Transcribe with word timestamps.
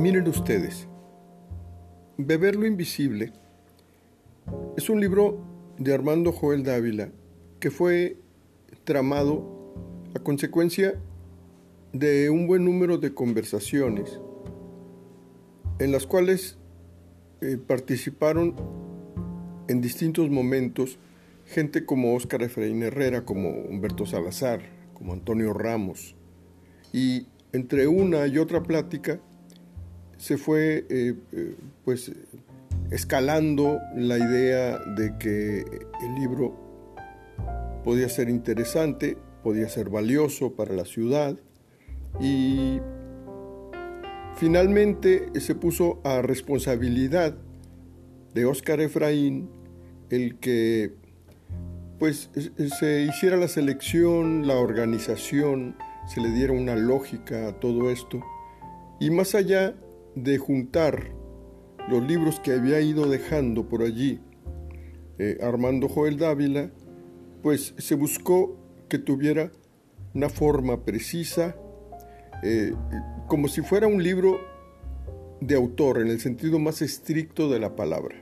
Miren 0.00 0.26
ustedes, 0.28 0.88
Beber 2.16 2.56
lo 2.56 2.66
Invisible 2.66 3.34
es 4.78 4.88
un 4.88 4.98
libro 4.98 5.44
de 5.76 5.92
Armando 5.92 6.32
Joel 6.32 6.62
Dávila 6.62 7.10
que 7.60 7.70
fue 7.70 8.16
tramado 8.84 9.74
a 10.16 10.20
consecuencia 10.20 10.98
de 11.92 12.30
un 12.30 12.46
buen 12.46 12.64
número 12.64 12.96
de 12.96 13.12
conversaciones 13.12 14.18
en 15.78 15.92
las 15.92 16.06
cuales 16.06 16.56
eh, 17.42 17.58
participaron 17.58 18.56
en 19.68 19.82
distintos 19.82 20.30
momentos 20.30 20.98
gente 21.44 21.84
como 21.84 22.14
Óscar 22.14 22.42
Efraín 22.42 22.82
Herrera, 22.82 23.26
como 23.26 23.50
Humberto 23.50 24.06
Salazar, 24.06 24.62
como 24.94 25.12
Antonio 25.12 25.52
Ramos. 25.52 26.16
Y 26.90 27.26
entre 27.52 27.86
una 27.86 28.26
y 28.28 28.38
otra 28.38 28.62
plática 28.62 29.20
se 30.20 30.36
fue 30.36 30.84
eh, 30.90 31.14
eh, 31.32 31.54
pues 31.82 32.12
escalando 32.90 33.78
la 33.96 34.18
idea 34.18 34.78
de 34.78 35.16
que 35.18 35.60
el 35.60 36.14
libro 36.14 36.54
podía 37.84 38.08
ser 38.10 38.28
interesante, 38.28 39.16
podía 39.42 39.68
ser 39.70 39.88
valioso 39.88 40.52
para 40.52 40.74
la 40.74 40.84
ciudad 40.84 41.38
y 42.20 42.80
finalmente 44.36 45.28
se 45.40 45.54
puso 45.54 46.00
a 46.04 46.20
responsabilidad 46.20 47.34
de 48.34 48.44
Óscar 48.44 48.82
Efraín 48.82 49.48
el 50.10 50.38
que 50.38 50.92
pues 51.98 52.28
se 52.78 53.02
hiciera 53.04 53.38
la 53.38 53.48
selección, 53.48 54.46
la 54.46 54.56
organización, 54.56 55.76
se 56.06 56.20
le 56.20 56.30
diera 56.30 56.52
una 56.52 56.76
lógica 56.76 57.48
a 57.48 57.52
todo 57.60 57.90
esto. 57.90 58.20
Y 58.98 59.10
más 59.10 59.34
allá 59.34 59.74
de 60.14 60.38
juntar 60.38 61.12
los 61.88 62.02
libros 62.06 62.40
que 62.40 62.52
había 62.52 62.80
ido 62.80 63.08
dejando 63.08 63.68
por 63.68 63.82
allí 63.82 64.20
eh, 65.18 65.38
Armando 65.42 65.88
Joel 65.88 66.16
Dávila, 66.16 66.70
pues 67.42 67.74
se 67.76 67.94
buscó 67.94 68.56
que 68.88 68.98
tuviera 68.98 69.52
una 70.14 70.28
forma 70.28 70.84
precisa, 70.84 71.56
eh, 72.42 72.72
como 73.28 73.48
si 73.48 73.60
fuera 73.60 73.86
un 73.86 74.02
libro 74.02 74.40
de 75.40 75.54
autor 75.54 76.00
en 76.00 76.08
el 76.08 76.20
sentido 76.20 76.58
más 76.58 76.82
estricto 76.82 77.50
de 77.50 77.60
la 77.60 77.76
palabra. 77.76 78.16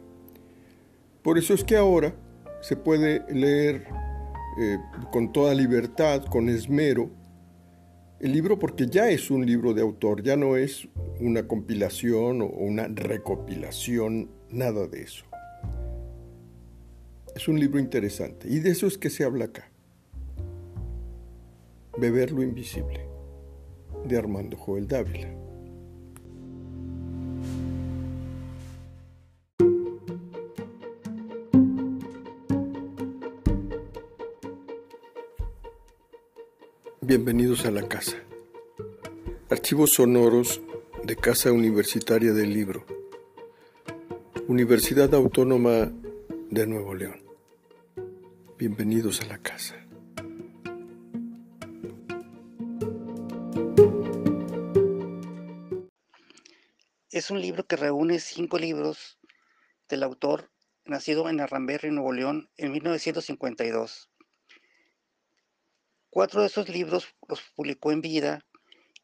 Por 1.23 1.39
eso 1.39 1.55
es 1.55 1.63
que 1.63 1.77
ahora 1.77 2.15
se 2.61 2.77
puede 2.77 3.23
leer 3.33 3.87
eh, 4.61 4.79
con 5.13 5.33
toda 5.33 5.55
libertad, 5.55 6.25
con 6.25 6.49
esmero, 6.49 7.11
el 8.21 8.33
libro 8.33 8.59
porque 8.59 8.87
ya 8.87 9.11
es 9.11 9.31
un 9.31 9.47
libro 9.47 9.75
de 9.75 9.83
autor, 9.83 10.23
ya 10.23 10.37
no 10.37 10.57
es 10.57 10.89
una 11.21 11.47
compilación 11.47 12.43
o 12.43 12.47
una 12.47 12.89
recopilación, 12.89 14.31
nada 14.51 14.87
de 14.87 15.03
eso. 15.03 15.25
Es 17.37 17.47
un 17.47 17.61
libro 17.61 17.79
interesante 17.79 18.49
y 18.49 18.59
de 18.59 18.71
eso 18.71 18.87
es 18.87 18.99
que 18.99 19.11
se 19.11 19.25
habla 19.25 19.47
acá. 19.47 19.71
Beber 21.97 22.33
lo 22.33 22.43
invisible, 22.43 23.07
de 24.05 24.17
Armando 24.17 24.57
Joel 24.57 24.89
Dávila. 24.89 25.48
Bienvenidos 37.09 37.65
a 37.65 37.71
la 37.71 37.89
casa. 37.89 38.19
Archivos 39.49 39.95
sonoros 39.95 40.61
de 41.05 41.17
Casa 41.17 41.51
Universitaria 41.51 42.35
del 42.35 42.53
Libro. 42.53 42.85
Universidad 44.47 45.15
Autónoma 45.15 45.91
de 46.51 46.67
Nuevo 46.67 46.95
León. 46.95 47.25
Bienvenidos 48.59 49.23
a 49.23 49.25
la 49.25 49.39
casa. 49.39 49.75
Es 57.11 57.31
un 57.31 57.41
libro 57.41 57.67
que 57.67 57.77
reúne 57.77 58.19
cinco 58.19 58.59
libros 58.59 59.19
del 59.89 60.03
autor 60.03 60.51
nacido 60.85 61.31
en 61.31 61.41
Arramberry, 61.41 61.91
Nuevo 61.91 62.13
León, 62.13 62.51
en 62.59 62.73
1952. 62.73 64.11
Cuatro 66.11 66.41
de 66.41 66.47
esos 66.47 66.69
libros 66.71 67.15
los 67.29 67.43
publicó 67.55 67.93
en 67.93 68.01
vida 68.01 68.45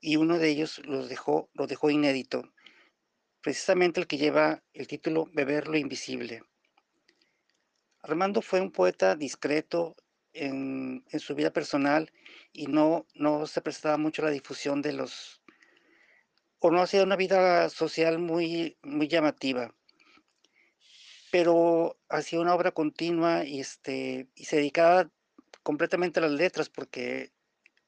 y 0.00 0.16
uno 0.16 0.38
de 0.38 0.48
ellos 0.48 0.80
los 0.86 1.08
dejó, 1.08 1.50
lo 1.52 1.66
dejó 1.66 1.90
inédito, 1.90 2.50
precisamente 3.42 4.00
el 4.00 4.06
que 4.06 4.16
lleva 4.16 4.62
el 4.72 4.86
título 4.86 5.28
Beber 5.32 5.68
lo 5.68 5.76
Invisible. 5.76 6.42
Armando 8.02 8.40
fue 8.40 8.60
un 8.60 8.72
poeta 8.72 9.16
discreto 9.16 9.96
en, 10.32 11.04
su 11.18 11.34
vida 11.34 11.52
personal 11.52 12.10
y 12.52 12.66
no, 12.66 13.06
no 13.14 13.46
se 13.46 13.60
prestaba 13.60 13.98
mucho 13.98 14.22
a 14.22 14.26
la 14.26 14.30
difusión 14.30 14.80
de 14.80 14.94
los, 14.94 15.42
o 16.58 16.70
no 16.70 16.82
hacía 16.82 17.02
una 17.02 17.16
vida 17.16 17.68
social 17.68 18.18
muy, 18.18 18.78
muy 18.82 19.08
llamativa, 19.08 19.74
pero 21.30 21.98
hacía 22.08 22.40
una 22.40 22.54
obra 22.54 22.72
continua 22.72 23.44
y, 23.44 23.60
este, 23.60 24.28
y 24.34 24.44
se 24.44 24.56
dedicaba 24.56 25.10
completamente 25.64 26.20
las 26.20 26.30
letras 26.30 26.68
porque 26.68 27.32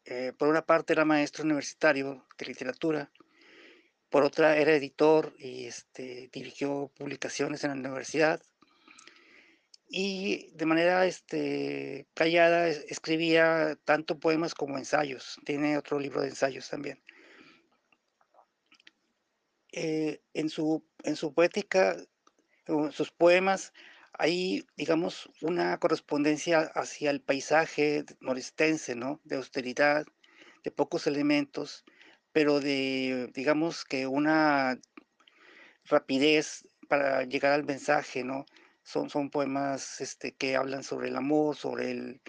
eh, 0.04 0.32
por 0.37 0.48
una 0.48 0.66
parte 0.66 0.94
era 0.94 1.04
maestro 1.04 1.44
universitario 1.44 2.26
de 2.37 2.47
literatura, 2.47 3.12
por 4.09 4.25
otra 4.25 4.56
era 4.56 4.75
editor 4.75 5.34
y 5.38 5.66
este, 5.66 6.28
dirigió 6.32 6.91
publicaciones 6.97 7.62
en 7.62 7.70
la 7.70 7.76
universidad 7.76 8.42
y 9.88 10.50
de 10.54 10.66
manera 10.66 11.06
este, 11.06 12.09
callada 12.14 12.69
escribía 12.69 13.78
tanto 13.84 14.19
poemas 14.19 14.54
como 14.54 14.78
ensayos. 14.78 15.38
Tiene 15.44 15.78
otro 15.78 16.00
libro 16.00 16.22
de 16.22 16.28
ensayos 16.28 16.69
también. 16.69 17.00
Eh, 19.72 20.22
en, 20.32 20.48
su, 20.48 20.84
en 21.04 21.16
su 21.16 21.34
poética, 21.34 21.97
sus 22.91 23.12
poemas, 23.12 23.72
hay, 24.19 24.66
digamos, 24.77 25.31
una 25.43 25.78
correspondencia 25.78 26.60
hacia 26.75 27.10
el 27.10 27.21
paisaje 27.21 28.04
norestense, 28.21 28.94
¿no? 28.94 29.21
De 29.25 29.37
austeridad, 29.37 30.06
de 30.65 30.71
pocos 30.71 31.06
elementos, 31.06 31.84
pero 32.32 32.60
de, 32.60 33.31
digamos, 33.34 33.84
que 33.84 34.06
una 34.06 34.78
rapidez 35.84 36.69
para 36.88 37.22
llegar 37.25 37.53
al 37.53 37.65
mensaje, 37.65 38.25
¿no? 38.25 38.47
Son, 38.82 39.10
son 39.10 39.31
poemas 39.31 40.00
este, 40.00 40.34
que 40.34 40.56
hablan 40.56 40.82
sobre 40.82 41.09
el 41.09 41.16
amor, 41.16 41.56
sobre 41.56 41.91
el, 41.91 42.21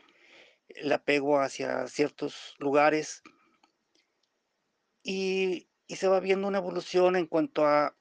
el 0.69 0.91
apego 0.91 1.39
hacia 1.39 1.87
ciertos 1.87 2.55
lugares. 2.59 3.21
Y, 5.03 5.67
y, 5.87 5.95
se 5.95 6.07
va 6.07 6.19
viendo 6.19 6.47
una 6.47 6.59
evolución 6.59 7.15
en 7.15 7.27
cuanto 7.27 7.65
a 7.65 7.96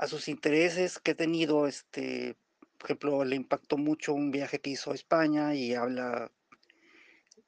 a 0.00 0.06
sus 0.06 0.28
intereses 0.28 0.98
que 0.98 1.10
he 1.10 1.14
tenido, 1.14 1.66
este, 1.66 2.34
por 2.78 2.86
ejemplo, 2.86 3.22
le 3.22 3.36
impactó 3.36 3.76
mucho 3.76 4.14
un 4.14 4.30
viaje 4.30 4.58
que 4.58 4.70
hizo 4.70 4.92
a 4.92 4.94
España 4.94 5.54
y 5.54 5.74
habla 5.74 6.32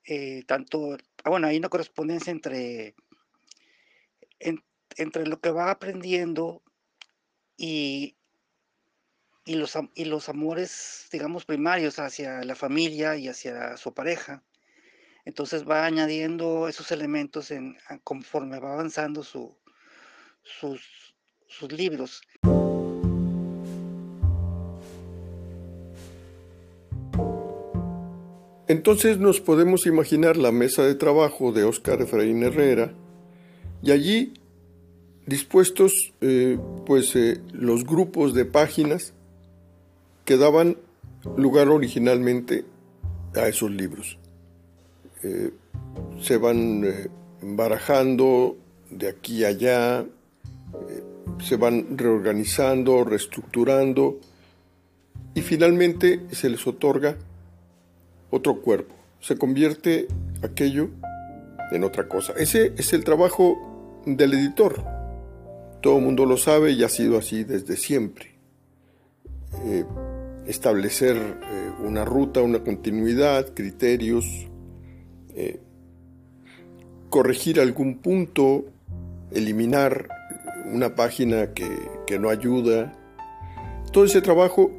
eh, 0.04 0.42
tanto, 0.46 0.98
ah, 1.24 1.30
bueno, 1.30 1.46
hay 1.46 1.56
una 1.56 1.70
correspondencia 1.70 2.30
entre, 2.30 2.94
entre 4.38 5.26
lo 5.26 5.40
que 5.40 5.50
va 5.50 5.70
aprendiendo 5.70 6.62
y, 7.56 8.18
y, 9.46 9.54
los, 9.54 9.78
y 9.94 10.04
los 10.04 10.28
amores, 10.28 11.08
digamos, 11.10 11.46
primarios 11.46 11.98
hacia 11.98 12.44
la 12.44 12.54
familia 12.54 13.16
y 13.16 13.28
hacia 13.28 13.78
su 13.78 13.94
pareja. 13.94 14.44
Entonces 15.24 15.66
va 15.66 15.86
añadiendo 15.86 16.68
esos 16.68 16.92
elementos 16.92 17.50
en, 17.50 17.78
conforme 18.04 18.60
va 18.60 18.74
avanzando 18.74 19.22
su, 19.22 19.56
sus, 20.42 21.11
sus 21.52 21.72
libros. 21.72 22.22
Entonces 28.68 29.18
nos 29.18 29.40
podemos 29.40 29.86
imaginar 29.86 30.36
la 30.36 30.50
mesa 30.50 30.82
de 30.84 30.94
trabajo 30.94 31.52
de 31.52 31.64
Óscar 31.64 32.00
Efraín 32.00 32.42
Herrera 32.42 32.94
y 33.82 33.90
allí 33.90 34.32
dispuestos 35.26 36.14
eh, 36.20 36.58
pues 36.86 37.14
eh, 37.16 37.40
los 37.52 37.84
grupos 37.84 38.34
de 38.34 38.44
páginas 38.44 39.12
que 40.24 40.36
daban 40.36 40.78
lugar 41.36 41.68
originalmente 41.68 42.64
a 43.34 43.46
esos 43.46 43.70
libros. 43.70 44.18
Eh, 45.22 45.50
se 46.20 46.38
van 46.38 47.10
barajando 47.42 48.56
de 48.90 49.08
aquí 49.08 49.44
a 49.44 49.48
allá, 49.48 50.06
se 51.40 51.56
van 51.56 51.96
reorganizando, 51.96 53.04
reestructurando 53.04 54.18
y 55.34 55.40
finalmente 55.42 56.20
se 56.30 56.50
les 56.50 56.66
otorga 56.66 57.16
otro 58.30 58.60
cuerpo. 58.60 58.94
Se 59.20 59.36
convierte 59.36 60.08
aquello 60.42 60.90
en 61.70 61.84
otra 61.84 62.08
cosa. 62.08 62.32
Ese 62.36 62.72
es 62.76 62.92
el 62.92 63.04
trabajo 63.04 64.02
del 64.06 64.34
editor, 64.34 64.84
todo 65.82 65.98
el 65.98 66.04
mundo 66.04 66.26
lo 66.26 66.36
sabe 66.36 66.72
y 66.72 66.84
ha 66.84 66.88
sido 66.88 67.18
así 67.18 67.42
desde 67.42 67.76
siempre. 67.76 68.30
Eh, 69.64 69.84
establecer 70.46 71.16
eh, 71.16 71.70
una 71.84 72.04
ruta, 72.04 72.40
una 72.40 72.62
continuidad, 72.62 73.52
criterios, 73.52 74.24
eh, 75.34 75.60
corregir 77.10 77.60
algún 77.60 77.98
punto, 77.98 78.64
eliminar 79.32 80.08
una 80.72 80.94
página 80.94 81.52
que, 81.52 81.68
que, 82.06 82.18
no 82.18 82.30
ayuda. 82.30 82.92
Todo 83.92 84.04
ese 84.04 84.22
trabajo 84.22 84.70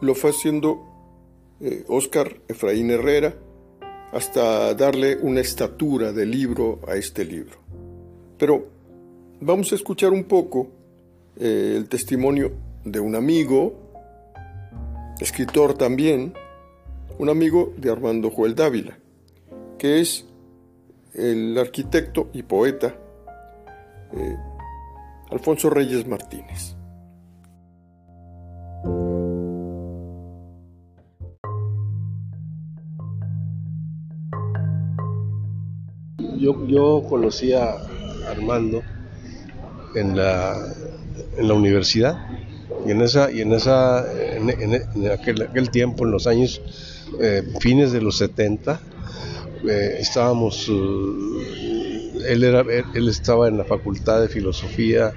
lo 0.00 0.14
fue 0.14 0.30
haciendo 0.30 0.82
Oscar 1.88 2.40
Efraín 2.48 2.90
Herrera 2.90 3.34
hasta 4.12 4.74
darle 4.74 5.16
una 5.16 5.40
estatura 5.40 6.12
de 6.12 6.26
libro 6.26 6.80
a 6.88 6.94
este 6.94 7.24
libro. 7.24 7.58
Pero 8.38 8.66
vamos 9.40 9.72
a 9.72 9.74
escuchar 9.74 10.10
un 10.10 10.24
poco 10.24 10.68
eh, 11.38 11.74
el 11.76 11.88
testimonio 11.88 12.52
de 12.84 13.00
un 13.00 13.14
amigo, 13.14 13.74
escritor 15.20 15.74
también, 15.74 16.32
un 17.18 17.28
amigo 17.28 17.74
de 17.76 17.90
Armando 17.90 18.30
Joel 18.30 18.54
Dávila, 18.54 18.98
que 19.78 20.00
es 20.00 20.26
el 21.14 21.56
arquitecto 21.58 22.28
y 22.32 22.42
poeta 22.42 22.94
eh, 24.12 24.36
Alfonso 25.30 25.70
Reyes 25.70 26.06
Martínez. 26.06 26.76
Yo, 36.38 36.66
yo 36.66 37.04
conocí 37.08 37.52
a 37.52 37.76
Armando 38.28 38.82
en 39.94 40.16
la, 40.16 40.54
en 41.36 41.48
la 41.48 41.54
universidad. 41.54 42.18
Y 42.86 42.92
en 42.92 43.02
esa, 43.02 43.30
y 43.32 43.40
en 43.40 43.52
esa, 43.52 44.04
en, 44.12 45.10
aquel, 45.10 45.70
tiempo, 45.70 46.04
en 46.04 46.12
los 46.12 46.26
años 46.26 46.60
eh, 47.20 47.42
fines 47.60 47.90
de 47.92 48.00
los 48.00 48.18
70, 48.18 48.80
eh, 49.68 49.96
estábamos, 49.98 50.68
eh, 50.68 51.85
él, 52.26 52.44
era, 52.44 52.60
él 52.94 53.08
estaba 53.08 53.48
en 53.48 53.58
la 53.58 53.64
facultad 53.64 54.20
de 54.20 54.28
filosofía, 54.28 55.12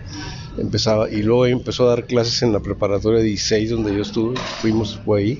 empezaba, 0.57 1.09
y 1.09 1.21
luego 1.21 1.45
empezó 1.45 1.85
a 1.85 1.95
dar 1.95 2.05
clases 2.05 2.41
en 2.41 2.53
la 2.53 2.59
preparatoria 2.59 3.21
16 3.21 3.69
donde 3.69 3.95
yo 3.95 4.01
estuve, 4.01 4.37
fuimos, 4.61 4.99
ahí, 5.15 5.37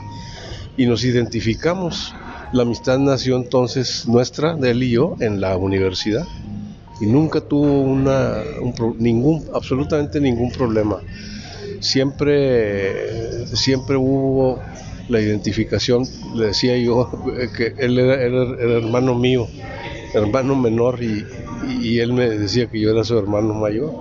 y 0.78 0.86
nos 0.86 1.04
identificamos. 1.04 2.14
La 2.54 2.64
amistad 2.64 2.98
nació 2.98 3.36
entonces 3.36 4.08
nuestra, 4.08 4.56
de 4.56 4.72
él 4.72 4.84
y 4.84 4.92
yo, 4.92 5.16
en 5.20 5.42
la 5.42 5.58
universidad 5.58 6.26
y 7.00 7.06
nunca 7.06 7.42
tuvo 7.42 7.82
una, 7.82 8.44
ningún, 8.98 9.46
absolutamente 9.54 10.20
ningún 10.20 10.52
problema. 10.52 11.02
Siempre, 11.80 13.46
siempre 13.56 13.96
hubo 13.96 14.62
la 15.08 15.22
identificación, 15.22 16.06
le 16.36 16.48
decía 16.48 16.78
yo 16.78 17.10
que 17.58 17.74
él 17.78 17.98
era, 17.98 18.16
hermano 18.16 19.16
mío, 19.16 19.48
hermano 20.14 20.56
menor 20.56 21.04
y, 21.04 22.00
él 22.00 22.14
me 22.14 22.30
decía 22.30 22.68
que 22.68 22.80
yo 22.80 22.92
era 22.92 23.04
su 23.04 23.18
hermano 23.18 23.54
mayor. 23.54 23.94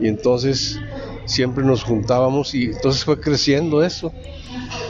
Y 0.00 0.08
entonces 0.08 0.80
siempre 1.24 1.64
nos 1.64 1.84
juntábamos 1.84 2.54
y 2.54 2.66
entonces 2.66 3.04
fue 3.04 3.20
creciendo 3.20 3.82
eso. 3.82 4.12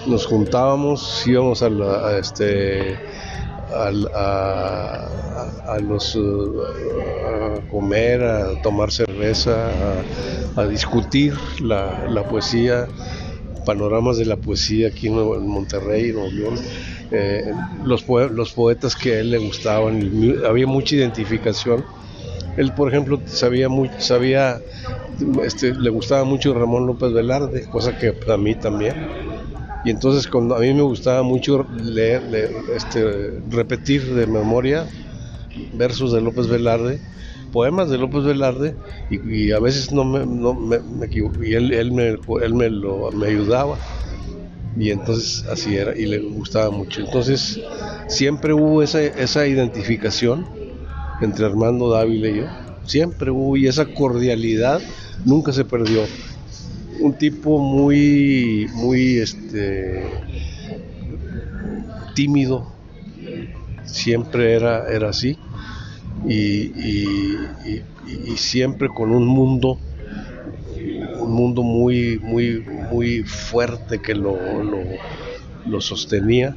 Nos 0.06 0.26
juntábamos, 0.26 1.24
íbamos 1.26 1.62
a, 1.62 1.70
la, 1.70 2.08
a 2.08 2.18
este 2.18 2.98
a, 3.74 5.08
los, 5.80 6.14
uh, 6.16 6.62
a 7.26 7.60
comer, 7.70 8.22
a 8.22 8.60
tomar 8.62 8.92
cerveza, 8.92 9.70
a, 10.56 10.66
discutir 10.66 11.34
la, 11.60 12.24
poesía, 12.28 12.86
panoramas 13.64 14.18
de 14.18 14.26
la 14.26 14.36
poesía 14.36 14.88
aquí 14.88 15.08
en, 15.08 15.46
Monterrey, 15.46 16.12
León. 16.12 16.54
Eh, 17.10 17.52
los, 17.84 18.06
los 18.08 18.52
poetas 18.52 18.96
que 18.96 19.14
a 19.14 19.20
él 19.20 19.30
le 19.30 19.38
gustaban, 19.38 20.36
había 20.46 20.66
mucha 20.66 20.96
identificación. 20.96 21.84
Él, 22.56 22.72
por 22.72 22.88
ejemplo, 22.88 23.20
sabía, 23.26 23.68
muy, 23.68 23.90
sabía 23.98 24.60
este, 25.42 25.74
le 25.74 25.90
gustaba 25.90 26.24
mucho 26.24 26.54
Ramón 26.54 26.86
López 26.86 27.12
Velarde, 27.12 27.68
cosa 27.68 27.98
que 27.98 28.14
a 28.32 28.36
mí 28.36 28.54
también 28.54 28.94
y 29.84 29.90
entonces 29.90 30.26
cuando 30.26 30.56
a 30.56 30.60
mí 30.60 30.72
me 30.72 30.82
gustaba 30.82 31.22
mucho 31.22 31.66
leer, 31.78 32.22
este, 32.74 33.38
repetir 33.50 34.14
de 34.14 34.26
memoria 34.26 34.86
versos 35.74 36.12
de 36.12 36.22
López 36.22 36.48
Velarde, 36.48 37.00
poemas 37.54 37.88
de 37.88 37.98
López 37.98 38.24
Velarde, 38.24 38.74
y, 39.08 39.52
a 39.52 39.60
veces 39.60 39.92
no 39.92 40.04
me, 40.04 40.26
me, 40.26 40.80
y 41.40 41.54
él, 41.54 41.72
él, 41.72 41.92
me, 41.92 42.08
él 42.42 42.54
me, 42.54 42.68
lo, 42.68 43.12
me 43.12 43.28
ayudaba. 43.28 43.78
Y 44.76 44.90
entonces 44.90 45.46
así 45.48 45.76
era, 45.76 45.96
y 45.96 46.06
le 46.06 46.18
gustaba 46.18 46.70
mucho. 46.70 47.00
Entonces 47.00 47.60
siempre 48.08 48.52
hubo 48.52 48.82
esa, 48.82 49.00
esa 49.00 49.46
identificación 49.46 50.44
entre 51.20 51.46
Armando 51.46 51.90
Dávila 51.90 52.28
y 52.28 52.36
yo. 52.38 52.46
Siempre 52.86 53.30
hubo, 53.30 53.56
y 53.56 53.68
esa 53.68 53.86
cordialidad 53.86 54.82
nunca 55.24 55.52
se 55.52 55.64
perdió 55.64 56.00
un 56.98 57.14
tipo 57.14 57.60
muy, 57.60 58.66
muy 58.74 59.18
este, 59.18 60.02
tímido, 62.16 62.66
siempre 63.84 64.54
era, 64.54 64.90
era 64.90 65.10
así, 65.10 65.38
y, 66.26 67.36
siempre 68.36 68.88
con 68.88 69.10
un 69.10 69.26
mundo, 69.26 69.78
un 71.20 71.32
mundo 71.32 71.62
muy, 71.62 72.18
muy, 72.22 72.64
muy 72.90 73.22
fuerte 73.22 74.00
que 74.00 74.14
lo, 74.14 74.36
lo, 75.66 75.80
sostenía. 75.80 76.56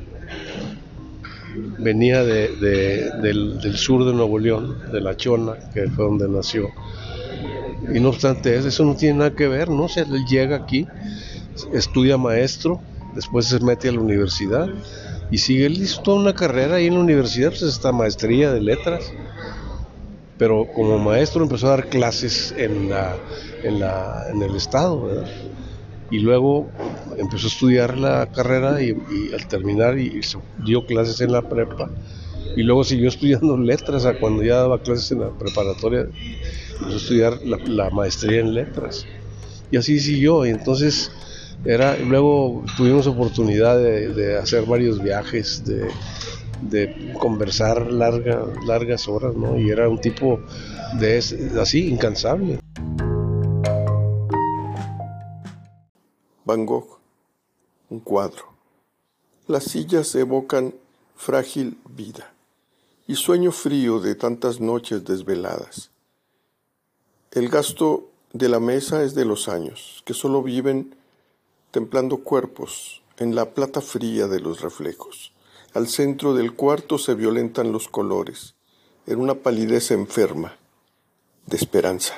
Venía 1.79 2.23
del, 2.23 2.59
del 3.61 3.77
sur 3.77 4.05
de 4.05 4.13
Nuevo 4.13 4.37
León, 4.37 4.77
de 4.91 5.01
La 5.01 5.15
Chona, 5.15 5.55
que 5.73 5.87
fue 5.89 6.05
donde 6.05 6.27
nació 6.27 6.69
y 7.93 7.99
no 7.99 8.09
obstante 8.09 8.55
eso, 8.55 8.83
no 8.83 8.95
tiene 8.95 9.19
nada 9.19 9.35
que 9.35 9.47
ver, 9.47 9.69
¿no? 9.69 9.85
O 9.85 9.89
él 9.95 10.25
llega 10.25 10.55
aquí, 10.55 10.87
estudia 11.73 12.17
maestro, 12.17 12.81
después 13.15 13.45
se 13.45 13.59
mete 13.59 13.89
a 13.89 13.91
la 13.91 13.99
universidad 13.99 14.67
y 15.31 15.37
sigue, 15.37 15.65
él 15.65 15.81
hizo 15.81 16.01
toda 16.01 16.19
una 16.19 16.33
carrera 16.33 16.75
ahí 16.75 16.87
en 16.87 16.95
la 16.95 16.99
universidad, 16.99 17.49
pues 17.49 17.63
esta 17.63 17.91
maestría 17.91 18.51
de 18.51 18.61
letras. 18.61 19.11
Pero 20.37 20.67
como 20.73 20.99
maestro 20.99 21.43
empezó 21.43 21.67
a 21.67 21.71
dar 21.71 21.89
clases 21.89 22.53
en, 22.57 22.89
la, 22.89 23.15
en, 23.63 23.79
la, 23.79 24.25
en 24.31 24.41
el 24.41 24.55
estado, 24.55 25.03
¿verdad? 25.03 25.27
Y 26.11 26.19
luego 26.19 26.69
empezó 27.17 27.47
a 27.47 27.49
estudiar 27.49 27.97
la 27.97 28.31
carrera 28.31 28.81
y, 28.81 28.95
al 29.33 29.47
terminar 29.47 29.97
y, 29.97 30.21
dio 30.63 30.85
clases 30.85 31.19
en 31.21 31.31
la 31.31 31.41
prepa 31.41 31.89
y 32.55 32.63
luego 32.63 32.83
siguió 32.83 33.09
estudiando 33.09 33.57
letras 33.57 34.05
a 34.05 34.17
cuando 34.17 34.43
ya 34.43 34.57
daba 34.57 34.81
clases 34.81 35.11
en 35.11 35.21
la 35.21 35.29
preparatoria 35.29 36.07
empezó 36.79 36.93
a 36.93 36.97
estudiar 36.97 37.39
la, 37.43 37.89
maestría 37.89 38.39
en 38.39 38.53
letras. 38.53 39.05
Y 39.71 39.77
así 39.77 39.99
siguió. 39.99 40.45
Y 40.45 40.49
entonces 40.49 41.11
era, 41.65 41.97
luego 41.97 42.63
tuvimos 42.75 43.07
oportunidad 43.07 43.77
de, 43.77 44.37
hacer 44.37 44.65
varios 44.65 45.01
viajes, 45.01 45.65
de, 45.65 45.87
conversar 47.19 47.91
larga, 47.91 48.45
largas 48.65 49.07
horas, 49.07 49.35
¿no? 49.35 49.57
Y 49.59 49.69
era 49.69 49.89
un 49.89 49.99
tipo 49.99 50.39
de 50.99 51.17
así, 51.59 51.89
incansable. 51.89 52.59
Van 56.45 56.65
Gogh, 56.65 56.99
un 57.89 57.99
cuadro. 57.99 58.45
Las 59.47 59.65
sillas 59.65 60.13
evocan 60.15 60.73
frágil 61.15 61.77
vida 61.89 62.31
y 63.07 63.15
sueño 63.15 63.51
frío 63.51 63.99
de 63.99 64.15
tantas 64.15 64.59
noches 64.59 65.05
desveladas. 65.05 65.89
El 67.31 67.49
gasto 67.49 68.09
de 68.33 68.49
la 68.49 68.59
mesa 68.59 69.03
es 69.03 69.15
de 69.15 69.25
los 69.25 69.47
años, 69.47 70.03
que 70.05 70.13
solo 70.13 70.43
viven 70.43 70.95
templando 71.71 72.17
cuerpos 72.17 73.01
en 73.17 73.35
la 73.35 73.53
plata 73.53 73.81
fría 73.81 74.27
de 74.27 74.39
los 74.39 74.61
reflejos. 74.61 75.31
Al 75.77 75.87
centro 75.87 76.33
del 76.33 76.55
cuarto 76.55 76.97
se 76.97 77.13
violentan 77.13 77.71
los 77.71 77.87
colores, 77.87 78.55
en 79.05 79.19
una 79.19 79.35
palidez 79.35 79.91
enferma 79.91 80.57
de 81.45 81.55
esperanza. 81.55 82.15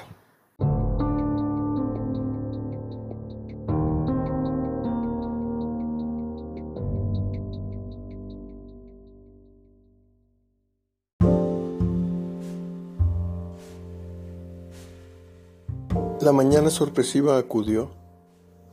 La 16.22 16.32
mañana 16.32 16.70
sorpresiva 16.70 17.38
acudió 17.38 17.92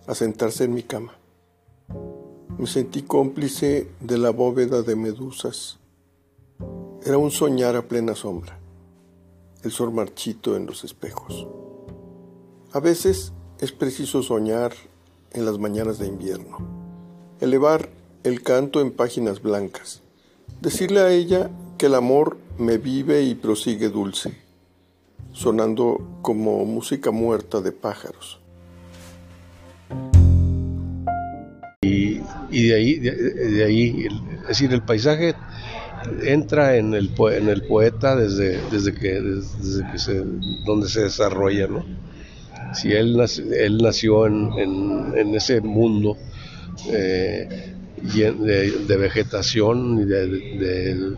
a 0.07 0.15
sentarse 0.15 0.63
en 0.63 0.75
mi 0.75 0.85
cama. 0.85 1.26
Me 2.59 2.67
sentí 2.67 3.03
cómplice 3.03 3.91
de 4.01 4.17
la 4.17 4.31
bóveda 4.31 4.81
de 4.81 4.97
medusas. 4.97 5.79
Era 7.05 7.19
un 7.19 7.31
soñar 7.31 7.77
a 7.77 7.87
plena 7.87 8.15
sombra, 8.15 8.59
el 9.63 9.71
sol 9.71 9.93
marchito 9.93 10.57
en 10.57 10.65
los 10.65 10.83
espejos. 10.83 11.47
A 12.73 12.81
veces 12.81 13.35
es 13.61 13.73
preciso 13.73 14.23
soñar 14.23 14.73
en 15.33 15.45
las 15.45 15.59
mañanas 15.59 15.99
de 15.99 16.07
invierno, 16.07 16.57
elevar 17.41 17.91
el 18.25 18.43
canto 18.43 18.81
en 18.81 18.91
páginas 18.91 19.43
blancas, 19.43 20.01
decirle 20.63 21.01
a 21.01 21.11
ella 21.11 21.51
que 21.77 21.87
el 21.87 21.95
amor 21.95 22.39
me 22.57 22.79
vive 22.79 23.23
y 23.23 23.35
prosigue 23.35 23.91
dulce, 23.91 24.35
sonando 25.35 26.21
como 26.23 26.65
música 26.65 27.11
muerta 27.11 27.61
de 27.61 27.73
pájaros. 27.73 28.41
Y, 32.51 32.69
de 32.69 32.75
ahí, 32.75 32.99
de, 32.99 33.65
ahí, 33.65 34.07
es 34.43 34.49
decir, 34.49 34.73
el 34.73 34.83
paisaje 34.83 35.35
entra 36.23 36.77
en 36.77 36.95
el, 36.95 37.11
en 37.33 37.49
el 37.49 37.63
poeta 37.63 38.17
desde, 38.17 38.61
desde 38.71 38.95
que, 38.95 39.21
desde 39.21 39.91
que 39.91 39.99
se, 39.99 40.23
donde 40.65 40.89
se 40.89 41.03
desarrolla, 41.03 41.67
¿no? 41.67 41.85
Si 42.75 42.93
él, 42.93 43.19
él 43.59 43.79
nació 43.79 44.27
en, 44.27 44.51
en, 45.17 45.35
ese 45.35 45.61
mundo 45.61 46.17
eh, 46.91 47.75
de, 48.03 48.97
vegetación 48.97 50.07
de, 50.07 51.15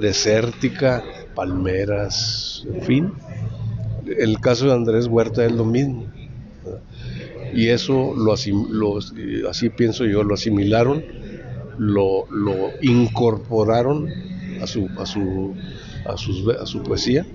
desértica, 0.00 1.02
palmeras, 1.34 2.66
en 2.72 2.82
fin. 2.82 3.12
El 4.06 4.40
caso 4.40 4.66
de 4.66 4.72
Andrés 4.72 5.06
Huerta 5.06 5.44
es 5.46 5.52
lo 5.52 5.64
mismo. 5.64 6.06
Y 7.52 7.68
eso 7.68 8.14
lo, 8.14 8.32
así 9.48 9.70
pienso 9.70 10.04
yo, 10.04 10.22
lo 10.22 10.34
asimilaron, 10.34 11.04
lo, 11.78 12.26
lo 12.30 12.70
incorporaron 12.80 14.08
a 14.60 14.66
su, 14.66 14.88
a 14.98 15.06
su, 15.06 15.54
a, 16.06 16.16
sus, 16.16 16.48
a 16.56 16.66
su 16.66 16.82
poesía 16.82 17.26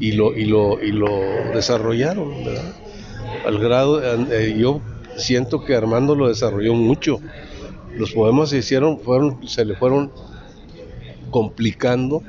y 0.00 0.12
lo, 0.12 0.36
y 0.36 0.44
lo, 0.44 0.82
y 0.82 0.92
lo 0.92 1.08
desarrollaron, 1.54 2.32
Al 3.46 3.58
grado, 3.58 4.00
eh, 4.32 4.56
yo 4.58 4.80
siento 5.16 5.64
que 5.64 5.74
Armando 5.74 6.14
lo 6.14 6.28
desarrolló 6.28 6.74
mucho. 6.74 7.20
Los 7.96 8.12
poemas 8.12 8.50
se 8.50 8.58
hicieron, 8.58 9.00
fueron, 9.00 9.46
se 9.48 9.64
le 9.64 9.74
fueron 9.74 10.12
complicando 11.30 12.22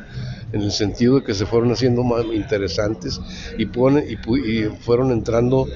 en 0.52 0.62
el 0.62 0.72
sentido 0.72 1.20
de 1.20 1.24
que 1.24 1.34
se 1.34 1.46
fueron 1.46 1.72
haciendo 1.72 2.04
más 2.04 2.26
interesantes 2.26 3.22
y, 3.58 3.68
pone, 3.68 4.04
y, 4.10 4.64
fueron 4.80 5.12
entrando 5.12 5.68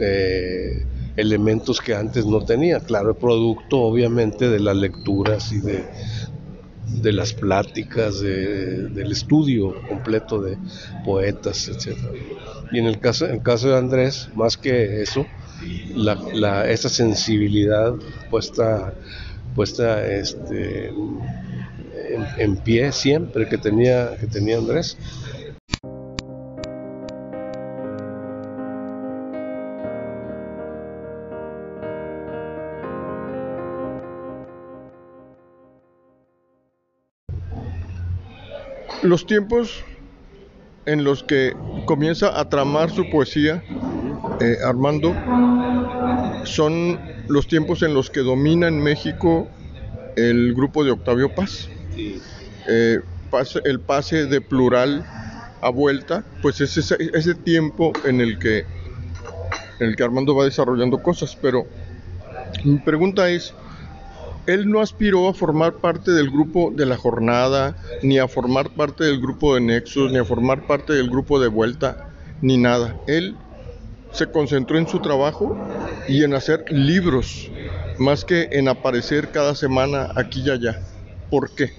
eh, 0.00 0.84
elementos 1.16 1.80
que 1.80 1.94
antes 1.94 2.26
no 2.26 2.44
tenía. 2.44 2.80
Claro, 2.80 3.16
producto 3.16 3.80
obviamente 3.80 4.48
de 4.48 4.60
las 4.60 4.76
lecturas 4.76 5.52
y 5.52 5.60
de, 5.60 5.84
de 7.02 7.12
las 7.12 7.32
pláticas, 7.32 8.20
del 8.20 9.12
estudio 9.12 9.74
completo 9.88 10.40
de 10.40 10.56
poetas, 11.04 11.68
etc. 11.68 11.96
Y 12.72 12.78
en 12.78 12.86
el 12.86 12.98
caso, 12.98 13.26
en 13.26 13.36
el 13.36 13.42
caso 13.42 13.68
de 13.68 13.78
Andrés, 13.78 14.30
más 14.34 14.56
que 14.56 15.02
eso, 15.02 15.26
la, 15.94 16.68
esa 16.70 16.88
sensibilidad 16.88 17.94
puesta, 18.30 18.94
puesta 19.54 20.06
este, 20.06 20.88
en, 20.88 22.26
en, 22.38 22.56
pie 22.56 22.92
siempre 22.92 23.48
que 23.48 23.58
tenía, 23.58 24.16
que 24.18 24.26
tenía 24.26 24.58
Andrés, 24.58 24.96
Los 39.08 39.24
tiempos 39.24 39.82
en 40.84 41.02
los 41.02 41.22
que 41.22 41.56
comienza 41.86 42.38
a 42.38 42.50
tramar 42.50 42.90
su 42.90 43.08
poesía, 43.08 43.64
eh, 44.38 44.58
Armando, 44.62 45.14
son 46.44 47.00
los 47.26 47.48
tiempos 47.48 47.82
en 47.82 47.94
los 47.94 48.10
que 48.10 48.20
domina 48.20 48.68
en 48.68 48.82
México 48.82 49.48
el 50.14 50.52
grupo 50.52 50.84
de 50.84 50.90
Octavio 50.90 51.34
Paz. 51.34 51.70
Eh, 52.68 53.00
el 53.64 53.80
pase 53.80 54.26
de 54.26 54.42
plural 54.42 55.06
a 55.62 55.70
vuelta, 55.70 56.22
pues 56.42 56.60
es 56.60 56.76
ese, 56.76 56.98
ese 57.14 57.34
tiempo 57.34 57.94
en 58.04 58.20
el 58.20 58.38
que 58.38 58.66
en 59.80 59.86
el 59.88 59.96
que 59.96 60.02
Armando 60.02 60.34
va 60.34 60.44
desarrollando 60.44 61.02
cosas, 61.02 61.34
pero 61.40 61.66
mi 62.62 62.76
pregunta 62.76 63.30
es, 63.30 63.54
él 64.48 64.70
no 64.70 64.80
aspiró 64.80 65.28
a 65.28 65.34
formar 65.34 65.74
parte 65.74 66.10
del 66.10 66.30
grupo 66.30 66.72
de 66.74 66.86
la 66.86 66.96
jornada, 66.96 67.76
ni 68.02 68.18
a 68.18 68.26
formar 68.26 68.70
parte 68.70 69.04
del 69.04 69.20
grupo 69.20 69.54
de 69.54 69.60
Nexus, 69.60 70.10
ni 70.10 70.16
a 70.16 70.24
formar 70.24 70.66
parte 70.66 70.94
del 70.94 71.10
grupo 71.10 71.38
de 71.38 71.48
Vuelta, 71.48 72.08
ni 72.40 72.56
nada. 72.56 72.96
Él 73.06 73.36
se 74.10 74.26
concentró 74.26 74.78
en 74.78 74.88
su 74.88 75.00
trabajo 75.00 75.54
y 76.08 76.24
en 76.24 76.32
hacer 76.32 76.64
libros, 76.70 77.50
más 77.98 78.24
que 78.24 78.48
en 78.52 78.68
aparecer 78.68 79.30
cada 79.30 79.54
semana 79.54 80.08
aquí 80.16 80.40
y 80.40 80.48
allá. 80.48 80.80
¿Por 81.28 81.54
qué? 81.54 81.70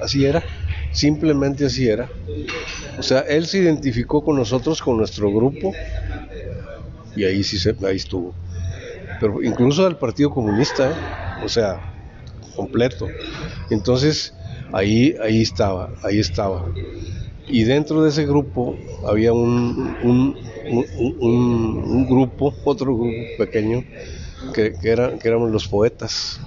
Así 0.00 0.24
era, 0.24 0.42
simplemente 0.90 1.66
así 1.66 1.86
era. 1.86 2.08
O 2.98 3.02
sea, 3.02 3.20
él 3.20 3.46
se 3.46 3.58
identificó 3.58 4.24
con 4.24 4.36
nosotros, 4.36 4.80
con 4.80 4.96
nuestro 4.96 5.30
grupo, 5.30 5.74
y 7.14 7.24
ahí 7.24 7.44
sí 7.44 7.58
se, 7.58 7.76
ahí 7.86 7.96
estuvo. 7.96 8.34
Pero 9.20 9.42
incluso 9.42 9.86
al 9.86 9.98
Partido 9.98 10.30
Comunista, 10.30 10.92
¿eh? 10.92 11.27
O 11.44 11.48
sea, 11.48 11.80
completo. 12.56 13.06
Entonces, 13.70 14.34
ahí, 14.72 15.14
ahí 15.22 15.42
estaba, 15.42 15.90
ahí 16.02 16.18
estaba. 16.18 16.66
Y 17.46 17.64
dentro 17.64 18.02
de 18.02 18.10
ese 18.10 18.26
grupo 18.26 18.76
había 19.06 19.32
un, 19.32 19.96
un, 20.02 20.36
grupo, 22.06 22.54
otro 22.64 22.94
grupo 22.94 23.12
pequeño, 23.38 23.82
que, 24.52 24.72
que, 24.72 25.18
que 25.20 25.28
éramos 25.28 25.50
los 25.50 25.66
poetas. 25.66 26.40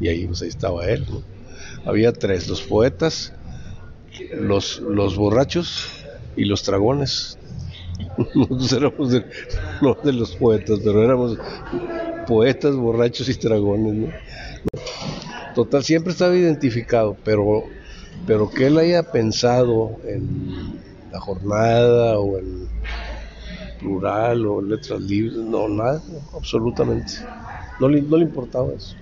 Y 0.00 0.08
ahí, 0.08 0.26
pues, 0.26 0.42
ahí 0.42 0.48
estaba 0.48 0.86
él. 0.86 1.04
Había 1.84 2.12
tres, 2.12 2.48
los 2.48 2.62
poetas, 2.62 3.32
los, 4.32 4.80
los 4.80 5.16
borrachos 5.16 5.88
y 6.36 6.44
los 6.44 6.64
dragones. 6.64 7.38
Nosotros 8.34 8.72
éramos 8.72 9.10
de, 9.10 9.24
de 10.04 10.12
los 10.12 10.36
poetas, 10.36 10.80
pero 10.82 11.02
éramos 11.02 11.38
poetas, 12.24 12.74
borrachos 12.76 13.28
y 13.28 13.34
dragones. 13.34 14.14
Total, 15.54 15.84
siempre 15.84 16.12
estaba 16.12 16.36
identificado, 16.36 17.16
pero, 17.24 17.64
pero 18.26 18.50
que 18.50 18.66
él 18.66 18.78
haya 18.78 19.02
pensado 19.02 20.00
en 20.04 20.80
la 21.12 21.20
jornada 21.20 22.18
o 22.18 22.38
en 22.38 22.68
plural 23.78 24.46
o 24.46 24.60
letras 24.62 25.00
libres, 25.00 25.36
no, 25.36 25.68
nada, 25.68 26.02
absolutamente. 26.32 27.12
No 27.80 27.88
le, 27.88 28.02
no 28.02 28.16
le 28.16 28.24
importaba 28.24 28.72
eso. 28.72 28.96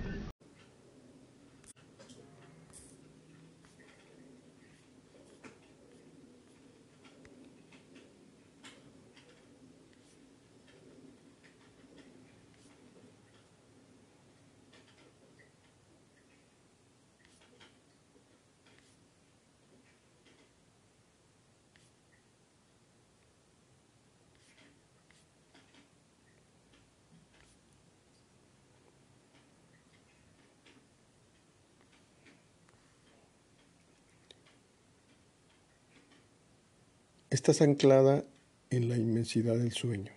Estás 37.33 37.63
anclada 37.63 38.23
en 38.69 38.89
la 38.89 38.95
inmensidad 38.95 39.57
del 39.57 39.71
sueño. 39.71 40.11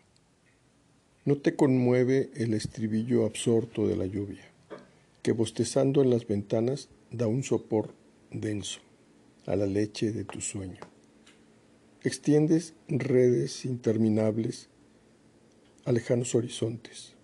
No 1.24 1.38
te 1.38 1.56
conmueve 1.56 2.28
el 2.34 2.52
estribillo 2.52 3.24
absorto 3.24 3.88
de 3.88 3.96
la 3.96 4.04
lluvia, 4.04 4.44
que 5.22 5.32
bostezando 5.32 6.02
en 6.02 6.10
las 6.10 6.26
ventanas 6.26 6.90
da 7.10 7.26
un 7.26 7.42
sopor 7.42 7.94
denso 8.30 8.80
a 9.46 9.56
la 9.56 9.64
leche 9.64 10.12
de 10.12 10.24
tu 10.24 10.42
sueño. 10.42 10.78
Extiendes 12.02 12.74
redes 12.86 13.64
interminables 13.64 14.68
a 15.86 15.92
lejanos 15.92 16.34
horizontes, 16.34 17.14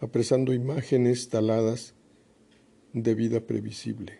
apresando 0.00 0.52
imágenes 0.52 1.28
taladas 1.28 1.94
de 2.92 3.14
vida 3.14 3.38
previsible. 3.38 4.18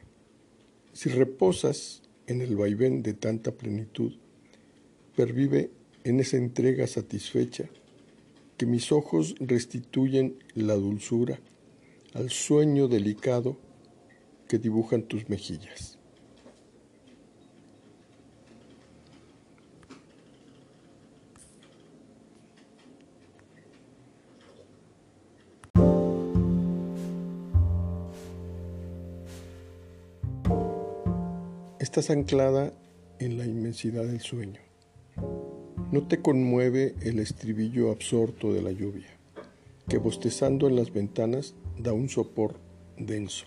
Si 0.92 1.08
reposas 1.08 2.02
en 2.28 2.40
el 2.40 2.54
vaivén 2.54 3.02
de 3.02 3.14
tanta 3.14 3.50
plenitud, 3.50 4.12
pervive 5.16 5.70
en 6.04 6.20
esa 6.20 6.36
entrega 6.36 6.86
satisfecha, 6.86 7.64
que 8.56 8.66
mis 8.66 8.92
ojos 8.92 9.34
restituyen 9.40 10.38
la 10.54 10.74
dulzura 10.74 11.40
al 12.14 12.30
sueño 12.30 12.86
delicado 12.86 13.56
que 14.48 14.58
dibujan 14.58 15.02
tus 15.02 15.28
mejillas. 15.28 15.98
Estás 31.78 32.10
anclada 32.10 32.74
en 33.18 33.38
la 33.38 33.46
inmensidad 33.46 34.04
del 34.04 34.20
sueño. 34.20 34.65
No 35.92 36.02
te 36.08 36.20
conmueve 36.20 36.96
el 37.02 37.20
estribillo 37.20 37.92
absorto 37.92 38.52
de 38.52 38.60
la 38.60 38.72
lluvia, 38.72 39.06
que 39.88 39.98
bostezando 39.98 40.66
en 40.66 40.74
las 40.74 40.92
ventanas 40.92 41.54
da 41.78 41.92
un 41.92 42.08
sopor 42.08 42.56
denso 42.98 43.46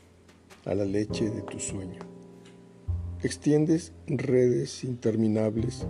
a 0.64 0.74
la 0.74 0.86
leche 0.86 1.30
de 1.30 1.42
tu 1.42 1.60
sueño. 1.60 2.00
Extiendes 3.24 3.92
redes 4.08 4.86
interminables 4.86 5.86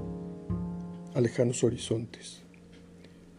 a 1.13 1.21
lejanos 1.21 1.63
horizontes, 1.63 2.41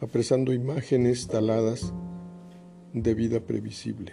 apresando 0.01 0.53
imágenes 0.53 1.27
taladas 1.27 1.93
de 2.93 3.15
vida 3.15 3.41
previsible. 3.41 4.13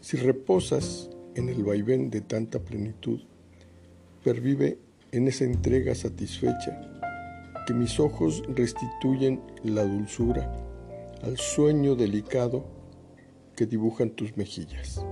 Si 0.00 0.16
reposas 0.18 1.10
en 1.34 1.48
el 1.48 1.64
vaivén 1.64 2.10
de 2.10 2.20
tanta 2.20 2.60
plenitud, 2.60 3.22
pervive 4.22 4.78
en 5.10 5.26
esa 5.26 5.42
entrega 5.42 5.96
satisfecha 5.96 6.97
que 7.68 7.74
mis 7.74 8.00
ojos 8.00 8.42
restituyen 8.48 9.42
la 9.62 9.82
dulzura 9.82 10.50
al 11.22 11.36
sueño 11.36 11.96
delicado 11.96 12.64
que 13.54 13.66
dibujan 13.66 14.08
tus 14.08 14.34
mejillas. 14.38 15.04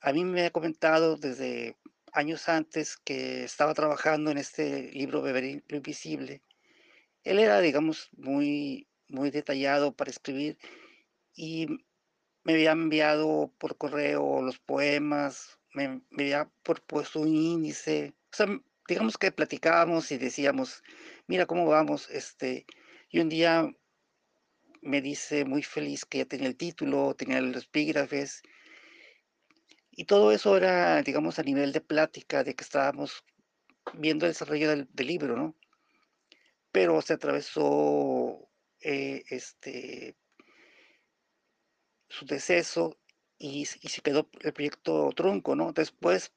A 0.00 0.12
mí 0.12 0.24
me 0.24 0.46
ha 0.46 0.50
comentado 0.50 1.16
desde 1.16 1.76
años 2.12 2.48
antes 2.48 2.96
que 2.96 3.44
estaba 3.44 3.72
trabajando 3.72 4.32
en 4.32 4.38
este 4.38 4.90
libro 4.90 5.22
Beber 5.22 5.62
Invisible. 5.68 6.42
Él 7.22 7.38
era, 7.38 7.60
digamos, 7.60 8.10
muy, 8.16 8.88
muy 9.06 9.30
detallado 9.30 9.94
para 9.94 10.10
escribir 10.10 10.58
y 11.34 11.66
me 12.44 12.54
había 12.54 12.72
enviado 12.72 13.52
por 13.58 13.76
correo 13.76 14.42
los 14.42 14.58
poemas, 14.58 15.58
me, 15.72 16.02
había 16.12 16.50
propuesto 16.62 17.20
un 17.20 17.34
índice. 17.34 18.14
O 18.32 18.36
sea, 18.36 18.46
digamos 18.88 19.18
que 19.18 19.32
platicábamos 19.32 20.10
y 20.12 20.18
decíamos, 20.18 20.82
mira 21.26 21.46
cómo 21.46 21.66
vamos. 21.66 22.10
Este, 22.10 22.66
y 23.08 23.20
un 23.20 23.28
día 23.28 23.70
me 24.82 25.00
dice 25.00 25.44
muy 25.44 25.62
feliz 25.62 26.04
que 26.04 26.18
ya 26.18 26.26
tenía 26.26 26.48
el 26.48 26.56
título, 26.56 27.14
tenía 27.14 27.40
los 27.40 27.64
epígrafes 27.64 28.42
y 29.96 30.04
todo 30.04 30.32
eso 30.32 30.56
era, 30.56 31.02
digamos, 31.02 31.38
a 31.38 31.42
nivel 31.42 31.72
de 31.72 31.80
plática, 31.80 32.42
de 32.42 32.54
que 32.54 32.64
estábamos 32.64 33.24
viendo 33.94 34.26
el 34.26 34.32
desarrollo 34.32 34.70
del, 34.70 34.88
libro, 34.96 35.36
¿no? 35.36 35.56
Pero 36.72 37.00
se 37.00 37.12
atravesó 37.12 38.50
eh, 38.80 39.22
este, 39.28 40.16
su 42.14 42.26
deceso 42.26 42.96
y, 43.38 43.66
se 43.66 44.00
quedó 44.02 44.28
el 44.40 44.52
proyecto 44.52 45.10
trunco, 45.14 45.56
¿no? 45.56 45.72
Después 45.72 46.32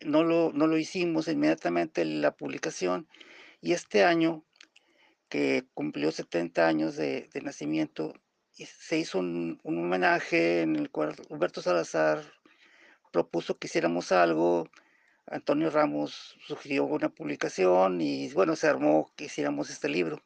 no 0.00 0.24
lo, 0.24 0.52
no 0.52 0.66
lo 0.66 0.78
hicimos 0.78 1.28
inmediatamente 1.28 2.04
la 2.04 2.36
publicación 2.36 3.08
y 3.60 3.72
este 3.72 4.04
año, 4.04 4.44
que 5.28 5.64
cumplió 5.74 6.12
70 6.12 6.66
años 6.66 6.96
de, 6.96 7.28
de 7.32 7.40
nacimiento, 7.42 8.14
se 8.52 8.98
hizo 8.98 9.18
un, 9.18 9.60
homenaje 9.64 10.62
en 10.62 10.76
el 10.76 10.90
cual 10.90 11.14
Humberto 11.28 11.60
Salazar 11.60 12.22
propuso 13.12 13.58
que 13.58 13.66
hiciéramos 13.66 14.12
algo, 14.12 14.68
Antonio 15.26 15.70
Ramos 15.70 16.36
sugirió 16.46 16.84
una 16.84 17.08
publicación 17.08 18.00
y 18.00 18.30
bueno, 18.32 18.56
se 18.56 18.68
armó 18.68 19.12
que 19.16 19.24
hiciéramos 19.24 19.70
este 19.70 19.88
libro 19.88 20.22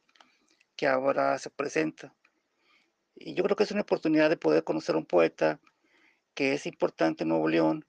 que 0.75 0.87
ahora 0.87 1.37
se 1.39 1.49
presenta. 1.49 2.13
Y 3.15 3.33
yo 3.33 3.43
creo 3.43 3.55
que 3.55 3.63
es 3.63 3.71
una 3.71 3.81
oportunidad 3.81 4.29
de 4.29 4.37
poder 4.37 4.63
conocer 4.63 4.95
a 4.95 4.99
un 4.99 5.05
poeta 5.05 5.59
que 6.33 6.53
es 6.53 6.65
importante 6.65 7.23
en 7.23 7.29
Nuevo 7.29 7.49
León 7.49 7.85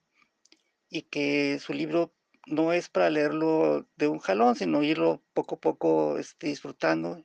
y 0.89 1.03
que 1.03 1.59
su 1.59 1.73
libro 1.73 2.13
no 2.45 2.73
es 2.73 2.89
para 2.89 3.09
leerlo 3.09 3.87
de 3.95 4.07
un 4.07 4.19
jalón, 4.19 4.55
sino 4.55 4.83
irlo 4.83 5.23
poco 5.33 5.55
a 5.55 5.59
poco 5.59 6.17
este, 6.17 6.47
disfrutando 6.47 7.23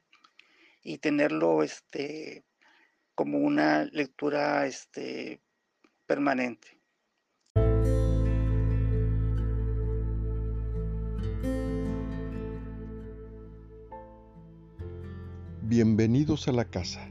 y 0.83 0.99
tenerlo 0.99 1.63
este, 1.63 2.45
como 3.15 3.39
una 3.39 3.85
lectura 3.87 4.67
este, 4.67 5.41
permanente. 6.07 6.79
Bienvenidos 15.63 16.49
a 16.49 16.53
la 16.53 16.65
casa. 16.65 17.11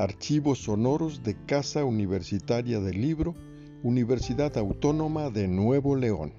Archivos 0.00 0.60
sonoros 0.60 1.22
de 1.22 1.36
Casa 1.44 1.84
Universitaria 1.84 2.80
del 2.80 3.02
Libro, 3.02 3.34
Universidad 3.82 4.56
Autónoma 4.56 5.28
de 5.28 5.46
Nuevo 5.46 5.94
León. 5.94 6.32